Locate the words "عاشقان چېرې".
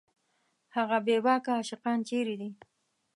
1.57-2.35